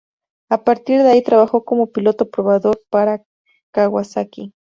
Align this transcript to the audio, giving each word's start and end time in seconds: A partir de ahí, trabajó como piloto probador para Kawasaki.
A 0.49 0.63
partir 0.63 1.03
de 1.03 1.09
ahí, 1.11 1.21
trabajó 1.21 1.63
como 1.63 1.91
piloto 1.91 2.27
probador 2.27 2.81
para 2.89 3.23
Kawasaki. 3.71 4.51